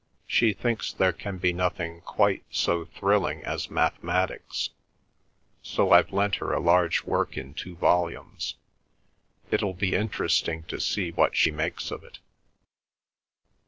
[0.25, 4.71] "She thinks there can be nothing quite so thrilling as mathematics,
[5.61, 8.55] so I've lent her a large work in two volumes.
[9.51, 12.17] It'll be interesting to see what she makes of it."